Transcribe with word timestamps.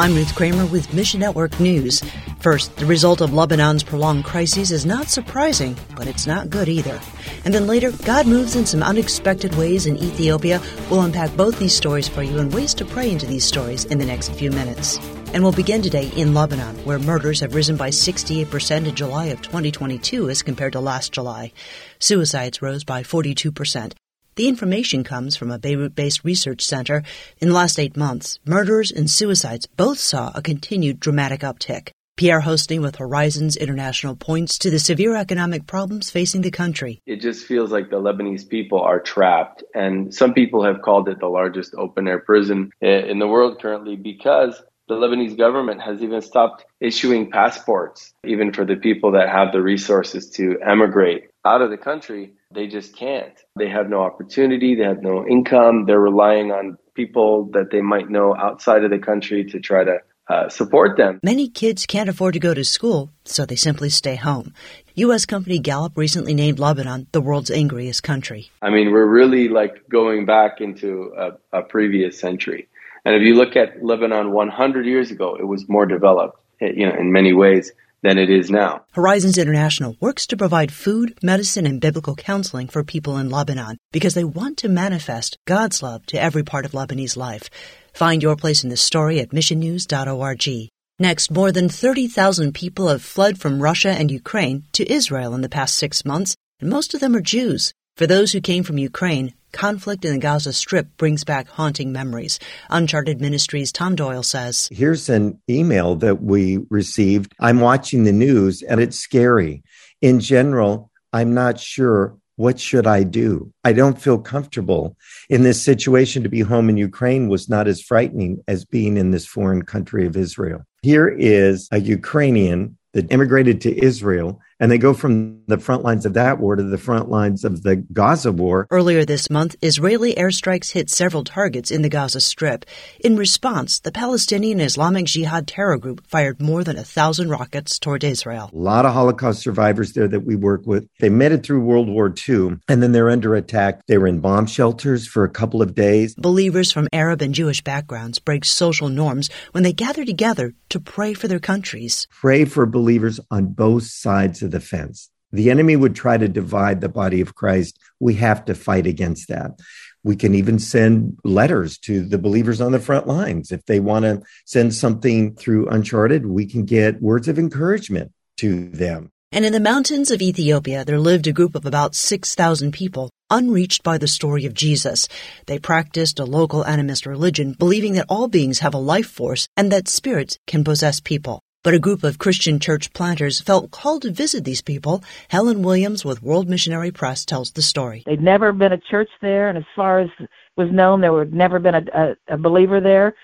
I'm 0.00 0.14
Ruth 0.14 0.36
Kramer 0.36 0.64
with 0.66 0.94
Mission 0.94 1.18
Network 1.18 1.58
News. 1.58 2.04
First, 2.38 2.76
the 2.76 2.86
result 2.86 3.20
of 3.20 3.32
Lebanon's 3.32 3.82
prolonged 3.82 4.24
crises 4.24 4.70
is 4.70 4.86
not 4.86 5.08
surprising, 5.08 5.76
but 5.96 6.06
it's 6.06 6.24
not 6.24 6.50
good 6.50 6.68
either. 6.68 7.00
And 7.44 7.52
then 7.52 7.66
later, 7.66 7.90
God 8.04 8.28
moves 8.28 8.54
in 8.54 8.64
some 8.64 8.80
unexpected 8.80 9.56
ways 9.56 9.86
in 9.86 9.96
Ethiopia. 9.96 10.62
We'll 10.88 11.02
unpack 11.02 11.36
both 11.36 11.58
these 11.58 11.74
stories 11.74 12.06
for 12.06 12.22
you 12.22 12.38
and 12.38 12.54
ways 12.54 12.74
to 12.74 12.84
pray 12.84 13.10
into 13.10 13.26
these 13.26 13.44
stories 13.44 13.86
in 13.86 13.98
the 13.98 14.06
next 14.06 14.28
few 14.34 14.52
minutes. 14.52 14.98
And 15.34 15.42
we'll 15.42 15.50
begin 15.50 15.82
today 15.82 16.12
in 16.14 16.32
Lebanon, 16.32 16.76
where 16.84 17.00
murders 17.00 17.40
have 17.40 17.56
risen 17.56 17.76
by 17.76 17.90
68% 17.90 18.86
in 18.86 18.94
July 18.94 19.26
of 19.26 19.42
2022 19.42 20.30
as 20.30 20.44
compared 20.44 20.74
to 20.74 20.80
last 20.80 21.12
July. 21.12 21.52
Suicides 21.98 22.62
rose 22.62 22.84
by 22.84 23.02
42%. 23.02 23.94
The 24.38 24.46
information 24.46 25.02
comes 25.02 25.34
from 25.34 25.50
a 25.50 25.58
Beirut 25.58 25.96
based 25.96 26.22
research 26.22 26.64
center. 26.64 27.02
In 27.38 27.48
the 27.48 27.54
last 27.54 27.76
eight 27.76 27.96
months, 27.96 28.38
murders 28.44 28.92
and 28.92 29.10
suicides 29.10 29.66
both 29.66 29.98
saw 29.98 30.30
a 30.32 30.40
continued 30.40 31.00
dramatic 31.00 31.40
uptick. 31.40 31.88
Pierre 32.16 32.42
Houssney 32.42 32.80
with 32.80 32.94
Horizons 32.94 33.56
International 33.56 34.14
points 34.14 34.56
to 34.58 34.70
the 34.70 34.78
severe 34.78 35.16
economic 35.16 35.66
problems 35.66 36.10
facing 36.10 36.42
the 36.42 36.52
country. 36.52 37.02
It 37.04 37.20
just 37.20 37.46
feels 37.46 37.72
like 37.72 37.90
the 37.90 38.00
Lebanese 38.00 38.48
people 38.48 38.80
are 38.80 39.00
trapped. 39.00 39.64
And 39.74 40.14
some 40.14 40.34
people 40.34 40.62
have 40.62 40.82
called 40.82 41.08
it 41.08 41.18
the 41.18 41.26
largest 41.26 41.74
open 41.76 42.06
air 42.06 42.20
prison 42.20 42.70
in 42.80 43.18
the 43.18 43.26
world 43.26 43.60
currently 43.60 43.96
because 43.96 44.62
the 44.86 44.94
Lebanese 44.94 45.36
government 45.36 45.82
has 45.82 46.00
even 46.00 46.22
stopped 46.22 46.64
issuing 46.78 47.32
passports, 47.32 48.14
even 48.24 48.52
for 48.52 48.64
the 48.64 48.76
people 48.76 49.10
that 49.12 49.28
have 49.30 49.50
the 49.50 49.60
resources 49.60 50.30
to 50.30 50.60
emigrate 50.64 51.24
out 51.44 51.60
of 51.60 51.70
the 51.70 51.76
country. 51.76 52.34
They 52.50 52.66
just 52.66 52.96
can't. 52.96 53.34
They 53.58 53.68
have 53.68 53.90
no 53.90 54.00
opportunity. 54.00 54.74
They 54.74 54.84
have 54.84 55.02
no 55.02 55.26
income. 55.26 55.84
They're 55.84 56.00
relying 56.00 56.50
on 56.50 56.78
people 56.94 57.50
that 57.52 57.70
they 57.70 57.82
might 57.82 58.08
know 58.08 58.34
outside 58.34 58.84
of 58.84 58.90
the 58.90 58.98
country 58.98 59.44
to 59.50 59.60
try 59.60 59.84
to 59.84 59.98
uh, 60.30 60.48
support 60.48 60.96
them. 60.96 61.20
Many 61.22 61.48
kids 61.48 61.84
can't 61.84 62.08
afford 62.08 62.34
to 62.34 62.40
go 62.40 62.54
to 62.54 62.64
school, 62.64 63.10
so 63.24 63.44
they 63.44 63.56
simply 63.56 63.90
stay 63.90 64.16
home. 64.16 64.54
U.S. 64.94 65.26
company 65.26 65.58
Gallup 65.58 65.96
recently 65.96 66.32
named 66.32 66.58
Lebanon 66.58 67.06
the 67.12 67.20
world's 67.20 67.50
angriest 67.50 68.02
country. 68.02 68.50
I 68.62 68.70
mean, 68.70 68.92
we're 68.92 69.06
really 69.06 69.48
like 69.48 69.86
going 69.88 70.24
back 70.24 70.60
into 70.62 71.12
a, 71.18 71.58
a 71.58 71.62
previous 71.62 72.18
century. 72.18 72.68
And 73.04 73.14
if 73.14 73.22
you 73.22 73.34
look 73.34 73.56
at 73.56 73.84
Lebanon 73.84 74.32
100 74.32 74.86
years 74.86 75.10
ago, 75.10 75.36
it 75.38 75.46
was 75.46 75.68
more 75.68 75.86
developed, 75.86 76.38
you 76.60 76.86
know, 76.86 76.94
in 76.94 77.12
many 77.12 77.32
ways 77.34 77.72
than 78.02 78.18
it 78.18 78.30
is 78.30 78.50
now. 78.50 78.84
Horizons 78.92 79.38
International 79.38 79.96
works 80.00 80.26
to 80.28 80.36
provide 80.36 80.72
food, 80.72 81.18
medicine, 81.22 81.66
and 81.66 81.80
biblical 81.80 82.14
counseling 82.14 82.68
for 82.68 82.84
people 82.84 83.16
in 83.16 83.30
Lebanon 83.30 83.78
because 83.92 84.14
they 84.14 84.24
want 84.24 84.58
to 84.58 84.68
manifest 84.68 85.38
God's 85.46 85.82
love 85.82 86.06
to 86.06 86.20
every 86.20 86.42
part 86.42 86.64
of 86.64 86.72
Lebanese 86.72 87.16
life. 87.16 87.50
Find 87.92 88.22
your 88.22 88.36
place 88.36 88.62
in 88.62 88.70
this 88.70 88.82
story 88.82 89.20
at 89.20 89.30
missionnews.org. 89.30 90.70
Next, 91.00 91.30
more 91.30 91.52
than 91.52 91.68
30,000 91.68 92.54
people 92.54 92.88
have 92.88 93.02
fled 93.02 93.38
from 93.38 93.62
Russia 93.62 93.90
and 93.90 94.10
Ukraine 94.10 94.64
to 94.72 94.90
Israel 94.92 95.34
in 95.34 95.42
the 95.42 95.48
past 95.48 95.76
six 95.76 96.04
months, 96.04 96.34
and 96.60 96.68
most 96.68 96.92
of 96.92 97.00
them 97.00 97.14
are 97.14 97.20
Jews. 97.20 97.72
For 97.96 98.06
those 98.06 98.32
who 98.32 98.40
came 98.40 98.64
from 98.64 98.78
Ukraine, 98.78 99.34
conflict 99.52 100.04
in 100.04 100.12
the 100.12 100.18
Gaza 100.18 100.52
Strip 100.52 100.96
brings 100.96 101.24
back 101.24 101.48
haunting 101.48 101.92
memories. 101.92 102.38
Uncharted 102.70 103.20
Ministries' 103.20 103.72
Tom 103.72 103.94
Doyle 103.94 104.22
says 104.22 104.68
Here's 104.72 105.08
an 105.08 105.40
email 105.48 105.94
that 105.96 106.22
we 106.22 106.58
received. 106.70 107.34
I'm 107.40 107.60
watching 107.60 108.04
the 108.04 108.12
news 108.12 108.62
and 108.62 108.80
it's 108.80 108.98
scary. 108.98 109.62
In 110.00 110.20
general, 110.20 110.90
I'm 111.12 111.34
not 111.34 111.58
sure 111.58 112.16
what 112.38 112.60
should 112.60 112.86
I 112.86 113.02
do? 113.02 113.52
I 113.64 113.72
don't 113.72 114.00
feel 114.00 114.16
comfortable 114.16 114.96
in 115.28 115.42
this 115.42 115.60
situation. 115.60 116.22
To 116.22 116.28
be 116.28 116.40
home 116.40 116.68
in 116.68 116.76
Ukraine 116.76 117.28
was 117.28 117.48
not 117.48 117.66
as 117.66 117.82
frightening 117.82 118.44
as 118.46 118.64
being 118.64 118.96
in 118.96 119.10
this 119.10 119.26
foreign 119.26 119.62
country 119.62 120.06
of 120.06 120.16
Israel. 120.16 120.62
Here 120.82 121.08
is 121.08 121.68
a 121.72 121.80
Ukrainian 121.80 122.78
that 122.92 123.10
immigrated 123.10 123.60
to 123.62 123.84
Israel 123.84 124.40
and 124.60 124.70
they 124.70 124.78
go 124.78 124.94
from 124.94 125.42
the 125.46 125.58
front 125.58 125.82
lines 125.82 126.04
of 126.04 126.14
that 126.14 126.38
war 126.38 126.56
to 126.56 126.62
the 126.62 126.78
front 126.78 127.08
lines 127.08 127.44
of 127.44 127.62
the 127.62 127.76
Gaza 127.76 128.32
war. 128.32 128.66
Earlier 128.70 129.04
this 129.04 129.30
month, 129.30 129.56
Israeli 129.62 130.14
airstrikes 130.14 130.72
hit 130.72 130.90
several 130.90 131.24
targets 131.24 131.70
in 131.70 131.82
the 131.82 131.88
Gaza 131.88 132.20
Strip. 132.20 132.64
In 133.00 133.16
response, 133.16 133.80
the 133.80 133.92
Palestinian 133.92 134.60
Islamic 134.60 135.06
Jihad 135.06 135.46
terror 135.46 135.78
group 135.78 136.06
fired 136.06 136.40
more 136.40 136.64
than 136.64 136.76
a 136.76 136.84
thousand 136.84 137.30
rockets 137.30 137.78
toward 137.78 138.04
Israel. 138.04 138.50
A 138.52 138.56
lot 138.56 138.84
of 138.84 138.92
Holocaust 138.92 139.42
survivors 139.42 139.92
there 139.92 140.08
that 140.08 140.24
we 140.24 140.36
work 140.36 140.66
with. 140.66 140.88
They 141.00 141.08
made 141.08 141.32
it 141.32 141.44
through 141.44 141.60
World 141.60 141.88
War 141.88 142.12
II, 142.28 142.58
and 142.68 142.82
then 142.82 142.92
they're 142.92 143.10
under 143.10 143.34
attack. 143.34 143.86
They 143.86 143.98
were 143.98 144.06
in 144.06 144.20
bomb 144.20 144.46
shelters 144.46 145.06
for 145.06 145.24
a 145.24 145.28
couple 145.30 145.62
of 145.62 145.74
days. 145.74 146.14
Believers 146.16 146.72
from 146.72 146.88
Arab 146.92 147.22
and 147.22 147.34
Jewish 147.34 147.62
backgrounds 147.62 148.18
break 148.18 148.44
social 148.44 148.88
norms 148.88 149.30
when 149.52 149.62
they 149.62 149.72
gather 149.72 150.04
together 150.04 150.54
to 150.70 150.80
pray 150.80 151.14
for 151.14 151.28
their 151.28 151.38
countries. 151.38 152.06
Pray 152.10 152.44
for 152.44 152.66
believers 152.66 153.20
on 153.30 153.46
both 153.46 153.84
sides 153.84 154.42
of 154.42 154.47
the 154.48 154.60
fence. 154.60 155.10
The 155.30 155.50
enemy 155.50 155.76
would 155.76 155.94
try 155.94 156.16
to 156.16 156.28
divide 156.28 156.80
the 156.80 156.88
body 156.88 157.20
of 157.20 157.34
Christ. 157.34 157.78
We 158.00 158.14
have 158.14 158.44
to 158.46 158.54
fight 158.54 158.86
against 158.86 159.28
that. 159.28 159.58
We 160.02 160.16
can 160.16 160.34
even 160.34 160.58
send 160.58 161.18
letters 161.22 161.76
to 161.80 162.02
the 162.02 162.18
believers 162.18 162.60
on 162.60 162.72
the 162.72 162.80
front 162.80 163.06
lines. 163.06 163.52
If 163.52 163.66
they 163.66 163.80
want 163.80 164.04
to 164.04 164.22
send 164.46 164.74
something 164.74 165.34
through 165.34 165.68
Uncharted, 165.68 166.24
we 166.26 166.46
can 166.46 166.64
get 166.64 167.02
words 167.02 167.28
of 167.28 167.38
encouragement 167.38 168.12
to 168.38 168.70
them. 168.70 169.10
And 169.30 169.44
in 169.44 169.52
the 169.52 169.60
mountains 169.60 170.10
of 170.10 170.22
Ethiopia, 170.22 170.86
there 170.86 170.98
lived 170.98 171.26
a 171.26 171.32
group 171.32 171.54
of 171.54 171.66
about 171.66 171.94
6,000 171.94 172.72
people, 172.72 173.10
unreached 173.28 173.82
by 173.82 173.98
the 173.98 174.08
story 174.08 174.46
of 174.46 174.54
Jesus. 174.54 175.06
They 175.44 175.58
practiced 175.58 176.18
a 176.18 176.24
local 176.24 176.64
animist 176.64 177.04
religion, 177.04 177.52
believing 177.52 177.92
that 177.94 178.06
all 178.08 178.28
beings 178.28 178.60
have 178.60 178.72
a 178.72 178.78
life 178.78 179.10
force 179.10 179.46
and 179.54 179.70
that 179.70 179.88
spirits 179.88 180.38
can 180.46 180.64
possess 180.64 181.00
people. 181.00 181.42
But 181.68 181.74
a 181.74 181.78
group 181.78 182.02
of 182.02 182.16
Christian 182.16 182.60
church 182.60 182.94
planters 182.94 183.42
felt 183.42 183.70
called 183.70 184.00
to 184.00 184.10
visit 184.10 184.42
these 184.42 184.62
people. 184.62 185.04
Helen 185.28 185.62
Williams 185.62 186.02
with 186.02 186.22
World 186.22 186.48
Missionary 186.48 186.90
Press 186.90 187.26
tells 187.26 187.50
the 187.50 187.60
story. 187.60 188.04
They'd 188.06 188.22
never 188.22 188.54
been 188.54 188.72
a 188.72 188.78
church 188.78 189.10
there, 189.20 189.50
and 189.50 189.58
as 189.58 189.66
far 189.76 190.00
as 190.00 190.08
was 190.56 190.72
known, 190.72 191.02
there 191.02 191.18
had 191.18 191.34
never 191.34 191.58
been 191.58 191.74
a, 191.74 191.84
a, 191.92 192.34
a 192.36 192.38
believer 192.38 192.80
there. 192.80 193.14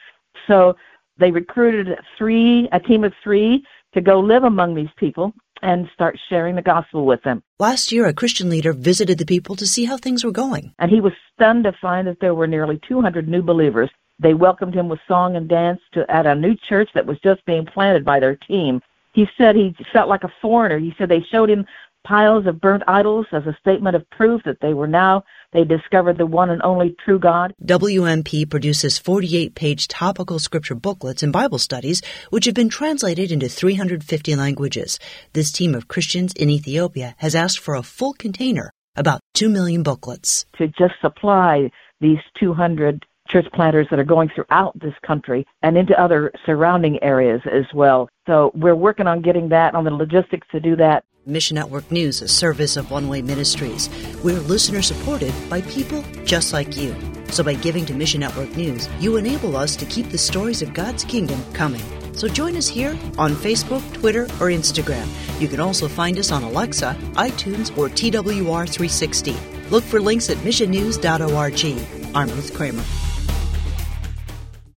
So 0.47 0.77
they 1.17 1.31
recruited 1.31 1.99
three, 2.19 2.69
a 2.71 2.81
team 2.81 3.03
of 3.03 3.15
three, 3.23 3.65
to 3.95 4.03
go 4.03 4.21
live 4.21 4.45
among 4.45 4.75
these 4.75 4.93
people 4.99 5.33
and 5.63 5.89
start 5.95 6.19
sharing 6.29 6.55
the 6.55 6.61
gospel 6.61 7.07
with 7.07 7.23
them. 7.23 7.43
Last 7.59 7.93
year, 7.93 8.05
a 8.05 8.13
Christian 8.13 8.51
leader 8.51 8.75
visited 8.75 9.17
the 9.17 9.25
people 9.25 9.57
to 9.57 9.67
see 9.67 9.87
how 9.87 9.97
things 9.97 10.23
were 10.23 10.31
going. 10.31 10.75
And 10.79 10.91
he 10.91 11.01
was 11.01 11.15
stunned 11.33 11.65
to 11.65 11.73
find 11.81 12.07
that 12.09 12.21
there 12.21 12.35
were 12.35 12.47
nearly 12.47 12.79
200 12.87 13.27
new 13.27 13.41
believers 13.41 13.89
they 14.19 14.35
welcomed 14.35 14.75
him 14.75 14.89
with 14.89 15.01
song 15.07 15.37
and 15.37 15.49
dance 15.49 15.81
to 15.93 16.09
at 16.11 16.27
a 16.27 16.35
new 16.35 16.55
church 16.69 16.89
that 16.95 17.07
was 17.07 17.19
just 17.21 17.45
being 17.45 17.67
planted 17.67 18.05
by 18.05 18.21
their 18.21 18.37
team. 18.37 18.81
He 19.13 19.27
said 19.39 19.57
he 19.57 19.75
felt 19.93 20.09
like 20.09 20.25
a 20.25 20.33
foreigner. 20.43 20.79
He 20.79 20.95
said 20.97 21.09
they 21.09 21.23
showed 21.31 21.51
him 21.51 21.67
piles 22.05 22.47
of 22.47 22.61
burnt 22.61 22.83
idols 22.87 23.27
as 23.33 23.47
a 23.47 23.57
statement 23.61 23.97
of 23.97 24.09
proof 24.11 24.43
that 24.45 24.61
they 24.61 24.75
were 24.75 24.87
now 24.87 25.25
they 25.55 25.65
discovered 25.65 26.19
the 26.19 26.27
one 26.27 26.51
and 26.51 26.61
only 26.63 26.97
true 27.05 27.19
God. 27.19 27.55
WMP 27.65 28.51
produces 28.51 28.99
48 28.99 29.55
page 29.55 29.87
topical 29.87 30.41
scripture 30.41 30.75
booklets 30.75 31.23
and 31.23 31.33
Bible 31.33 31.59
studies, 31.59 32.03
which 32.31 32.45
have 32.45 32.55
been 32.55 32.69
translated 32.69 33.31
into 33.31 33.49
350 33.49 34.35
languages. 34.35 34.99
This 35.33 35.53
team 35.53 35.75
of 35.77 35.87
Christians 35.87 36.33
in 36.35 36.51
Ethiopia 36.51 37.15
has 37.19 37.37
asked 37.37 37.61
for 37.61 37.77
a 37.77 37.85
full 37.85 38.15
container, 38.15 38.73
about 38.97 39.21
2 39.35 39.49
million 39.49 39.85
booklets. 39.85 40.45
To 40.59 40.67
just 40.67 40.95
supply 41.01 41.71
these 42.01 42.19
200 42.41 43.07
church 43.35 43.47
planters 43.53 43.89
that 43.91 43.99
are 43.99 44.05
going 44.05 44.31
throughout 44.33 44.79
this 44.79 44.95
country 45.05 45.45
and 45.63 45.77
into 45.77 46.01
other 46.01 46.31
surrounding 46.47 47.03
areas 47.03 47.41
as 47.51 47.65
well. 47.75 48.09
So 48.29 48.53
we're 48.55 48.77
working 48.77 49.09
on 49.09 49.23
getting 49.23 49.49
that, 49.49 49.75
on 49.75 49.83
the 49.83 49.91
logistics 49.91 50.47
to 50.53 50.61
do 50.61 50.77
that. 50.77 51.05
Mission 51.27 51.57
Network 51.57 51.91
News, 51.91 52.23
a 52.23 52.29
service 52.29 52.77
of 52.77 52.93
One 52.93 53.09
Way 53.09 53.23
Ministries. 53.23 53.89
We're 54.23 54.39
listener 54.41 54.83
supported 54.83 55.33
by 55.51 55.63
people 55.63 56.05
just 56.25 56.53
like 56.53 56.77
you. 56.77 56.95
So 57.31 57.43
by 57.43 57.55
giving 57.55 57.85
to 57.87 57.95
Mission 57.95 58.21
Network 58.21 58.57
News, 58.57 58.89
you 59.01 59.17
enable 59.17 59.57
us 59.57 59.75
to 59.77 59.87
keep 59.87 60.11
the 60.11 60.19
stories 60.19 60.63
of 60.63 60.73
God's 60.73 61.03
kingdom 61.03 61.43
coming. 61.55 61.83
So 62.13 62.29
join 62.29 62.57
us 62.57 62.69
here 62.69 62.97
on 63.19 63.33
Facebook, 63.33 63.83
Twitter, 63.95 64.25
or 64.35 64.53
Instagram. 64.53 65.09
You 65.41 65.49
can 65.49 65.59
also 65.59 65.89
find 65.89 66.19
us 66.19 66.31
on 66.31 66.45
Alexa, 66.45 66.97
iTunes, 67.15 67.77
or 67.77 67.89
TWR360. 67.89 69.71
Look 69.73 69.83
for 69.83 70.01
links 70.01 70.31
at 70.31 70.37
missionnews.org. 70.37 72.15
I'm 72.15 72.29
Ruth 72.29 72.55
Kramer. 72.55 72.85